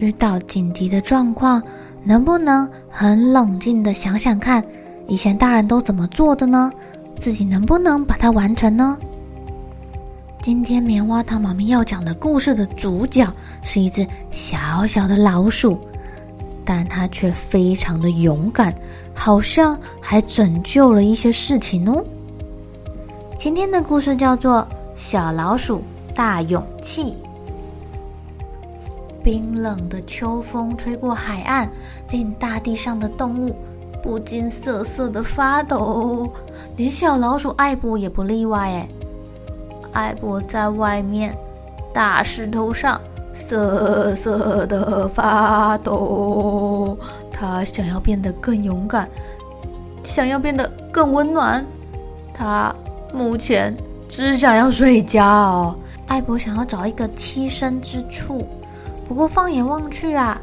[0.00, 1.62] 遇到紧急的状况，
[2.02, 4.64] 能不能很冷静的想想看，
[5.06, 6.72] 以前大人都怎么做的呢？
[7.18, 8.96] 自己能不能把它完成呢？
[10.40, 13.30] 今天棉花糖妈咪要讲的故事的主角
[13.62, 15.78] 是一只小小的老鼠，
[16.64, 18.74] 但它却非常的勇敢，
[19.12, 22.02] 好像还拯救了一些事情哦。
[23.38, 25.82] 今天的故事叫做《小老鼠
[26.14, 27.02] 大勇气》。
[29.30, 31.68] 冰冷的秋风吹过海岸，
[32.10, 33.54] 令大地上的动物
[34.02, 36.28] 不禁瑟瑟的发抖，
[36.76, 38.58] 连小老鼠艾博也不例外。
[38.58, 38.88] 哎，
[39.92, 41.32] 艾博在外面
[41.94, 43.00] 大石头上
[43.32, 46.98] 瑟瑟的发抖，
[47.30, 49.08] 他想要变得更勇敢，
[50.02, 51.64] 想要变得更温暖，
[52.34, 52.74] 他。
[53.12, 53.76] 目前
[54.08, 55.72] 只想要睡觉。
[56.08, 58.44] 艾博想要找一个栖身之处，
[59.10, 60.40] 不过放眼望去啊，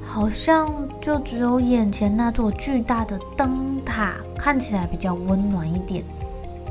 [0.00, 0.70] 好像
[1.00, 6.04] 就只有眼前那座巨大的灯塔看起来比较温暖一点。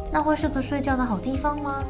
[0.09, 1.83] 那会是个睡觉的好地方吗？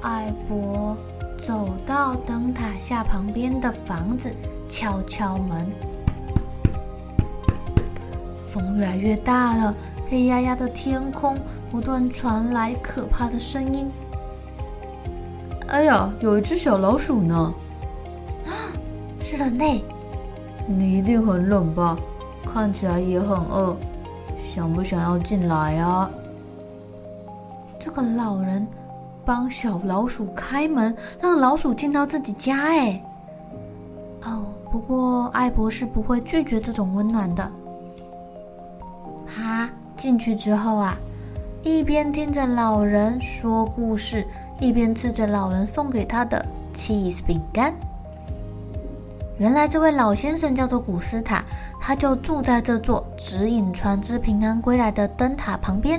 [0.00, 0.96] 艾博
[1.36, 4.34] 走到灯塔下旁边的房子，
[4.66, 5.70] 敲敲门。
[8.50, 9.74] 风越来越大了。
[10.08, 11.36] 黑压压的天空，
[11.70, 13.86] 不断传来可怕的声音。
[15.70, 17.54] 哎呀，有一只小老鼠呢！
[18.46, 18.52] 啊，
[19.20, 19.82] 是人类！
[20.66, 21.96] 你一定很冷吧？
[22.44, 23.76] 看起来也很饿，
[24.42, 26.10] 想不想要进来啊？
[27.78, 28.66] 这个老人
[29.24, 32.56] 帮小老鼠开门，让老鼠进到自己家。
[32.62, 33.02] 哎，
[34.24, 37.50] 哦，不过艾博士不会拒绝这种温暖的。
[39.26, 39.70] 他。
[39.96, 40.96] 进去之后啊，
[41.62, 44.26] 一边听着老人说故事，
[44.60, 46.44] 一边吃着老人送给他的
[46.74, 47.74] cheese 饼干。
[49.38, 51.42] 原来这位老先生叫做古斯塔，
[51.80, 55.98] 他就住在这座指引船只平安归来的灯塔旁边。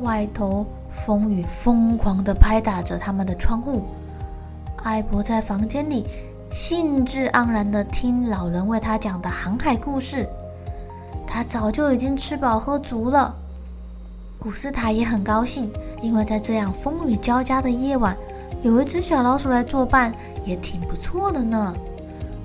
[0.00, 3.84] 外头风雨疯狂地拍打着他们的窗户，
[4.82, 6.04] 艾博在房间里
[6.50, 10.28] 兴致盎然地听老人为他讲的航海故事。
[11.26, 13.34] 他早就已经吃饱喝足了，
[14.38, 15.70] 古斯塔也很高兴，
[16.04, 18.14] 因为在这样风雨交加的夜晚，
[18.62, 20.12] 有一只小老鼠来作伴，
[20.44, 21.74] 也挺不错的呢。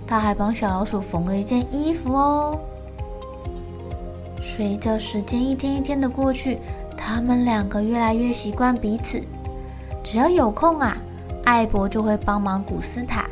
[0.07, 2.57] 他还帮小老鼠缝了一件衣服哦。
[4.39, 6.57] 随着时间一天一天的过去，
[6.97, 9.21] 他们两个越来越习惯彼此。
[10.01, 10.97] 只要有空啊，
[11.43, 13.27] 艾博就会帮忙古斯塔，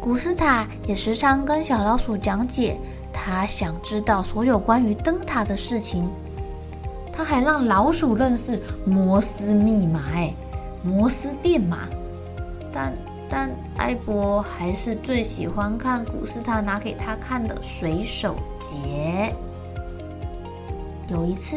[0.00, 2.76] 古斯塔也时常跟小老鼠讲解。
[3.12, 6.08] 他想知道所有关于灯塔的事情，
[7.16, 10.34] 他还让老鼠认识摩斯密码，哎，
[10.82, 11.88] 摩斯电码。
[12.72, 12.92] 但
[13.30, 19.32] 但艾博还是最喜欢看古斯塔拿给他看的水手节。
[21.08, 21.56] 有一次，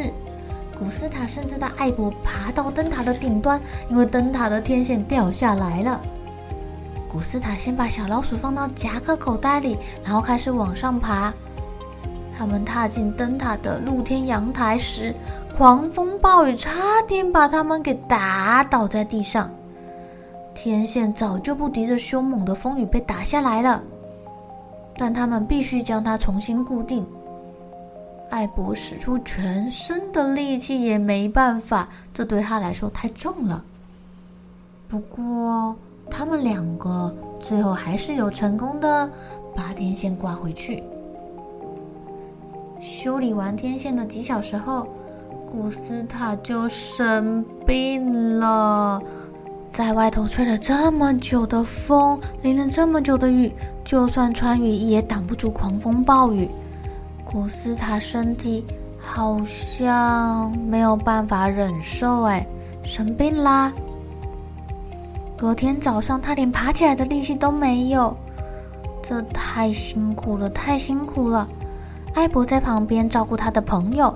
[0.77, 3.59] 古斯塔甚至带艾博爬到灯塔的顶端，
[3.89, 5.99] 因为灯塔的天线掉下来了。
[7.09, 11.33] 古斯塔先把小老鼠放到夹克口袋里，然后开始往上爬。
[12.37, 15.15] 他们踏进灯塔的露天阳台时，
[15.57, 19.49] 狂风暴雨差点把他们给打倒在地上。
[20.53, 23.81] 天线早就不敌这凶猛的风雨被打下来了，
[24.97, 27.03] 但他们必须将它重新固定。
[28.29, 33.63] 艾博使出全身的力气也没办法，这对他来说太重了。
[34.87, 35.75] 不过，
[36.07, 39.09] 他们两个最后还是有成功的
[39.55, 40.83] 把天线挂回去。
[42.79, 44.87] 修理完天线的几小时后，
[45.49, 49.01] 古斯塔就生病了。
[49.69, 53.51] 在外头吹了这么久的风，淋了这么久的雨，
[53.83, 56.49] 就算穿雨衣也挡不住狂风暴雨。
[57.23, 58.65] 古斯塔身体
[58.99, 62.45] 好像没有办法忍受，哎，
[62.83, 63.71] 生病啦。
[65.37, 68.15] 隔天早上，他连爬起来的力气都没有，
[69.01, 71.47] 这太辛苦了，太辛苦了。
[72.15, 74.13] 艾博在旁边照顾他的朋友，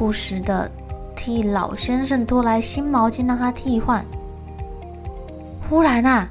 [0.00, 0.70] 不时的
[1.14, 4.02] 替老先生拖来新毛巾让他替换。
[5.68, 6.26] 忽然啊，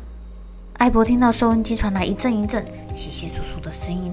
[0.80, 4.12] 艾博听到收音机传来一阵一阵窸窸窣窣的声音，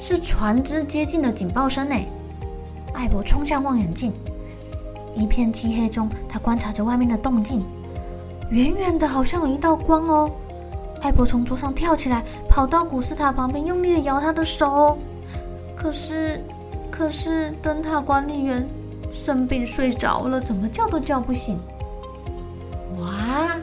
[0.00, 1.94] 是船只接近的警报声呢。
[2.94, 4.12] 艾博冲向望远镜，
[5.14, 7.64] 一片漆黑中，他观察着外面的动静，
[8.50, 10.28] 远远的好像有一道光哦。
[11.00, 14.98] 艾博从桌上跳起来，跑到古斯塔旁边，用力的摇他的手。
[15.76, 16.42] 可是，
[16.90, 18.68] 可是灯塔管理员
[19.24, 21.58] 生病睡着了，怎么叫都叫不醒。
[22.98, 23.56] 哇！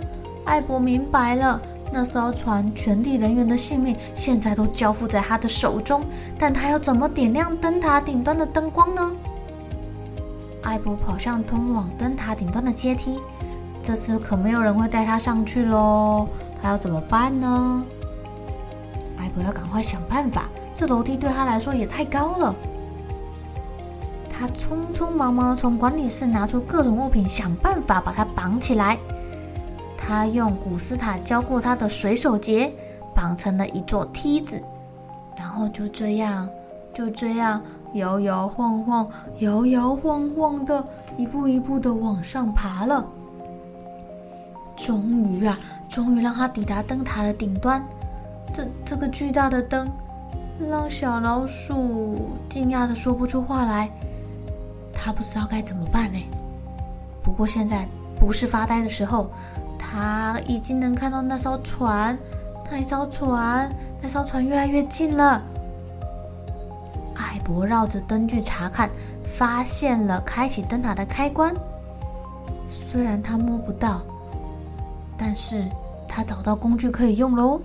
[0.46, 1.62] 艾博明白了，
[1.92, 6.04] 那艘船全体人员的性命现在都交付在他的手中，
[6.38, 9.16] 但他要怎么点亮灯塔顶端的灯光呢？
[10.64, 13.20] 艾博跑向通往灯塔顶端的阶梯，
[13.82, 16.28] 这次可没有人会带他上去喽。
[16.62, 17.84] 他要怎么办呢？
[19.18, 22.54] 艾博要赶快想办法，这楼梯对他来说也太高了。
[24.44, 28.98] 他匆匆忙忙的从管理室拿出各种物品，想办法把它绑起来。
[29.98, 32.70] 他用古斯塔教过他的水手结
[33.16, 34.62] 绑成了一座梯子，
[35.38, 36.50] 然后就这样，
[36.94, 37.62] 就这样
[37.94, 39.08] 摇摇晃晃、
[39.40, 40.86] 摇摇晃晃的，
[41.16, 43.06] 一步一步的往上爬了。
[44.76, 45.58] 终于啊，
[45.88, 47.82] 终于让他抵达灯塔的顶端。
[48.54, 49.90] 这这个巨大的灯，
[50.70, 53.90] 让小老鼠惊讶的说不出话来。
[55.04, 56.20] 他不知道该怎么办呢。
[57.22, 57.88] 不过现在
[58.20, 59.30] 不是发呆的时候。
[59.96, 62.18] 他已经能看到那艘船，
[62.72, 63.72] 那艘船，
[64.02, 65.40] 那艘船越来越近了。
[67.14, 68.90] 艾博绕着灯具查看，
[69.24, 71.54] 发现了开启灯塔的开关。
[72.72, 74.02] 虽然他摸不到，
[75.16, 75.64] 但是
[76.08, 77.62] 他找到工具可以用喽。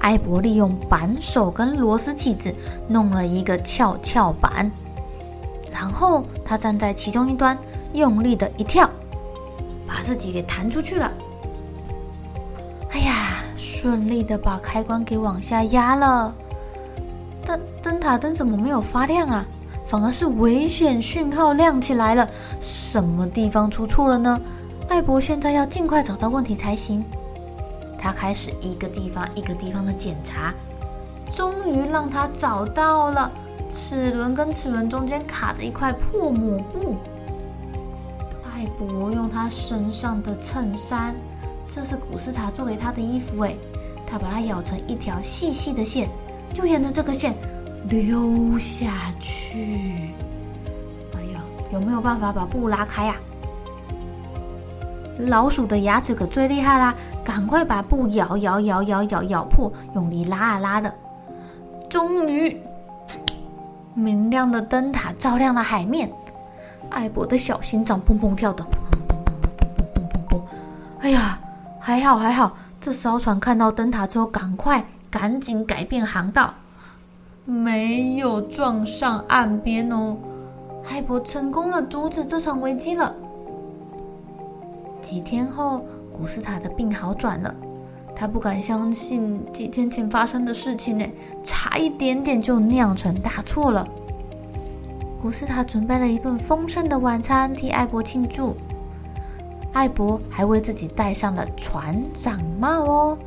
[0.00, 2.52] 艾博利用扳手跟螺丝起子
[2.88, 4.68] 弄了一个跷跷板，
[5.82, 7.58] 然后他站在其中一端，
[7.92, 8.88] 用力的一跳。
[9.84, 11.10] 把自己给弹出去了，
[12.92, 16.32] 哎呀，顺利的把开关给往下压了，
[17.44, 19.44] 但灯塔灯怎么没有发亮啊？
[19.84, 22.28] 反而是危险讯号亮起来了。
[22.60, 24.40] 什么地方出错了呢？
[24.88, 27.04] 艾博现在要尽快找到问题才行。
[27.98, 30.54] 他开始一个地方一个地方的检查，
[31.32, 33.30] 终于让他找到了
[33.72, 36.94] 齿轮跟齿轮中间卡着一块破抹布。
[38.54, 41.14] 艾博用他身上的衬衫，
[41.66, 43.56] 这是古斯塔做给他的衣服诶，
[44.06, 46.08] 他把它咬成一条细细的线，
[46.52, 47.34] 就沿着这个线
[47.88, 50.12] 溜下去。
[51.16, 51.40] 哎呀，
[51.72, 53.16] 有没有办法把布拉开呀？
[55.18, 56.94] 老鼠的牙齿可最厉害啦！
[57.24, 60.92] 赶快把布咬咬咬咬咬咬破，用力拉啊拉的，
[61.88, 62.56] 终于，
[63.94, 66.10] 明亮的灯塔照亮了海面。
[66.90, 68.68] 艾博的小心脏砰砰跳的，砰
[69.08, 70.42] 砰砰砰砰砰砰砰！
[71.00, 71.40] 哎呀，
[71.80, 76.52] 还好还好，这艘船看到灯塔之后，赶快赶紧改变航道，
[77.44, 80.16] 没有撞上岸边哦。
[80.90, 83.14] 艾博成功了，阻止这场危机了。
[85.00, 87.54] 几天后，古斯塔的病好转了，
[88.22, 91.04] 他不敢相信几天前发生的事情呢，
[91.42, 93.84] 差一点点就酿成大错了。
[95.20, 98.56] 古斯塔准备了一顿丰盛的晚餐替艾博庆祝，
[99.72, 103.18] 艾博还为自己戴上了船长帽哦。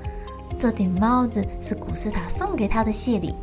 [0.57, 3.35] 这顶帽子是古斯塔送给他的谢礼。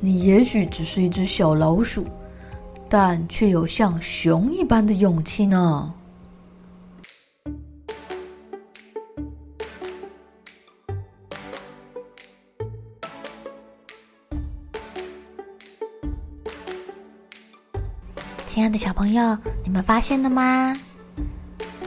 [0.00, 2.04] 你也许只是一只小老鼠，
[2.90, 5.94] 但却有像熊一般的勇气呢。
[18.76, 20.74] 小朋友，你们发现了吗？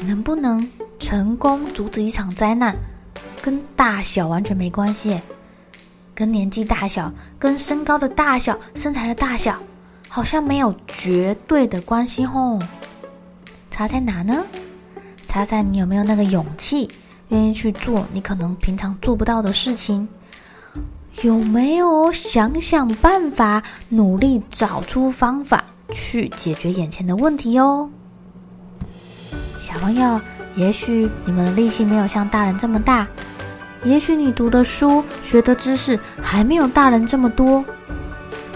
[0.01, 0.65] 能不能
[0.99, 2.75] 成功阻止一场灾难，
[3.41, 5.19] 跟大小完全没关系，
[6.13, 9.57] 跟年纪大小、跟身高的大小、身材的大小，
[10.07, 12.61] 好像没有绝对的关系哦。
[13.71, 14.45] 差在哪呢？
[15.27, 16.89] 差在你有没有那个勇气，
[17.29, 20.07] 愿意去做你可能平常做不到的事情，
[21.23, 25.63] 有没有想想办法，努力找出方法。
[25.91, 27.89] 去解决眼前的问题哦，
[29.59, 30.19] 小朋友
[30.55, 33.07] 也许你们的力气没有像大人这么大，
[33.83, 37.63] 也许你读的书、学的知识还没有大人这么多，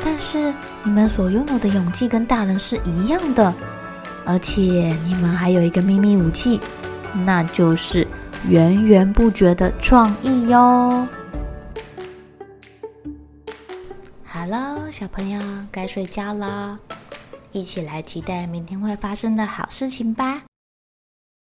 [0.03, 3.53] 但是你们所拥有的勇气跟大人是一样的，
[4.25, 4.61] 而且
[5.05, 6.59] 你们还有一个秘密武器，
[7.25, 8.07] 那就是
[8.47, 11.07] 源源不绝的创意哟。
[14.23, 15.39] 好了，小朋友
[15.71, 16.79] 该睡觉了，
[17.51, 20.43] 一起来期待明天会发生的好事情吧。